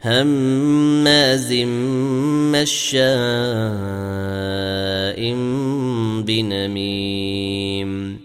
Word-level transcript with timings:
هماز 0.00 1.52
مشاء 2.54 3.08
بنميم 6.22 8.18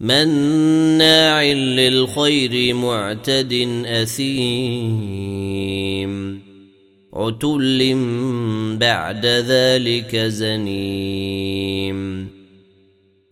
مناع 0.00 1.42
للخير 1.52 2.74
معتد 2.74 3.82
أثيم 3.86 5.26
عتل 7.14 7.96
بعد 8.80 9.26
ذلك 9.26 10.16
زنيم 10.16 11.96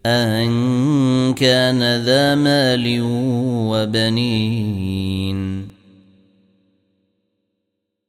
أن 0.06 1.34
كان 1.34 2.04
ذا 2.04 2.34
مال 2.34 2.98
وبنين 3.72 5.34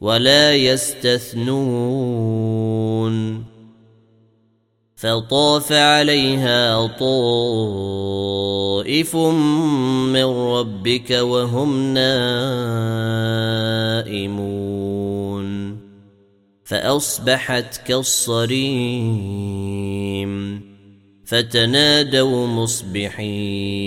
ولا 0.00 0.54
يستثنون. 0.54 1.56
فطاف 4.96 5.72
عليها 5.72 6.86
طائف 6.86 7.06
من 9.16 10.24
ربك 10.24 11.10
وهم 11.10 11.94
نائمون. 11.94 12.16
فأصبحت 16.64 17.76
كالصريم 17.76 19.06
فتنادوا 21.24 22.46
مصبحين. 22.46 23.86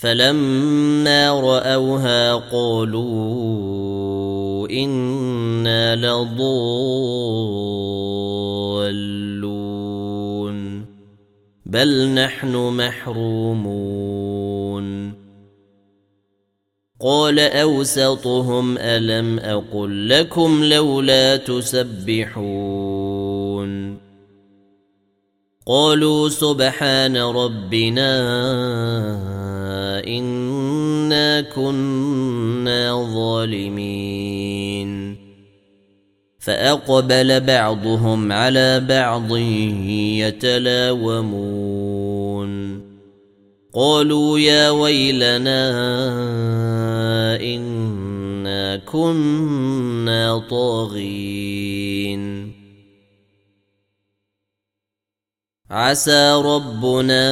فلما 0.00 1.40
رأوها 1.40 2.34
قالوا 2.34 3.88
إنا 4.68 5.96
لضالون 5.96 6.38
بل 11.66 12.08
نحن 12.08 12.56
محرومون. 12.56 13.98
قال 17.00 17.38
أوسطهم 17.38 18.78
ألم 18.78 19.38
أقل 19.38 20.08
لكم 20.08 20.64
لولا 20.64 21.36
تسبحون. 21.36 22.77
قالوا 25.68 26.28
سبحان 26.28 27.16
ربنا 27.16 28.12
إنا 30.06 31.40
كنا 31.40 33.08
ظالمين. 33.14 34.88
فأقبل 36.38 37.40
بعضهم 37.40 38.32
على 38.32 38.80
بعض 38.80 39.36
يتلاومون. 40.16 41.68
قالوا 43.74 44.38
يا 44.38 44.70
ويلنا 44.70 45.70
إنا 47.40 48.76
كنا 48.76 50.38
طاغين. 50.50 52.47
عسى 55.70 56.42
ربنا 56.44 57.30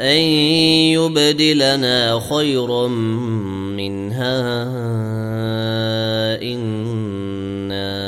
أن 0.00 0.20
يبدلنا 0.92 2.20
خيرا 2.30 2.88
منها. 2.88 4.62
إنا 6.42 7.98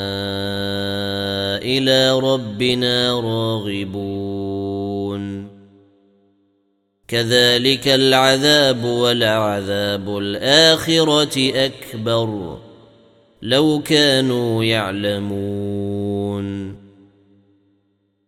إلى 1.57 2.19
ربنا 2.19 3.19
راغبون. 3.19 5.21
كذلك 7.07 7.87
العذاب 7.87 8.83
ولعذاب 8.83 10.17
الآخرة 10.17 11.65
أكبر. 11.65 12.57
لو 13.41 13.81
كانوا 13.85 14.63
يعلمون. 14.63 16.80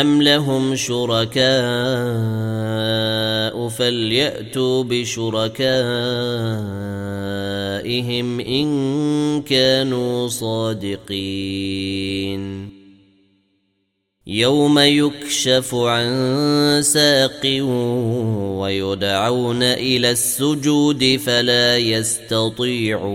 أم 0.00 0.22
لهم 0.22 0.76
شركاء 0.76 1.44
فليأتوا 3.68 4.84
بشركائهم 4.84 5.60
إن 8.40 9.42
كانوا 9.42 10.28
صادقين 10.28 11.64
يوم 14.26 14.78
يكشف 14.78 15.74
عن 15.74 16.80
ساق 16.82 17.62
ويدعون 18.60 19.62
إلى 19.62 20.10
السجود 20.10 21.20
فلا 21.26 21.78
يستطيعون 21.78 23.14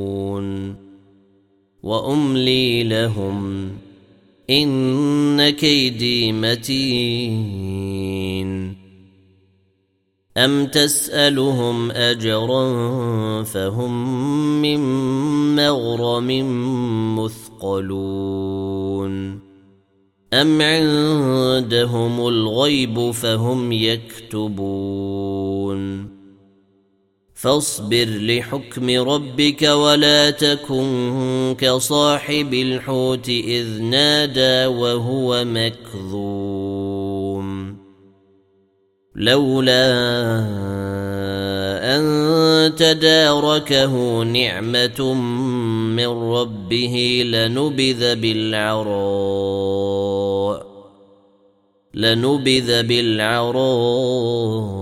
وأملي 1.83 2.83
لهم 2.83 3.69
إن 4.49 5.49
كيدي 5.49 6.31
متين. 6.31 7.71
أم 10.37 10.65
تسألهم 10.65 11.91
أجرا 11.91 12.63
فهم 13.43 14.21
من 14.61 14.79
مغرم 15.55 16.29
مثقلون. 17.19 19.11
أم 20.33 20.61
عندهم 20.61 22.27
الغيب 22.27 23.11
فهم 23.11 23.71
يكتبون. 23.71 25.31
فاصبر 27.41 28.05
لحكم 28.05 28.89
ربك 28.89 29.61
ولا 29.61 30.29
تكن 30.29 31.55
كصاحب 31.59 32.53
الحوت 32.53 33.29
إذ 33.29 33.81
نادى 33.81 34.65
وهو 34.65 35.45
مكظوم. 35.45 36.71
لولا 39.15 39.91
أن 41.95 42.75
تداركه 42.75 44.23
نعمة 44.23 45.13
من 45.95 46.07
ربه 46.07 47.23
لنبذ 47.25 48.15
بالعراء 48.15 49.81
لنبذ 51.93 52.83
بالعراء 52.83 54.81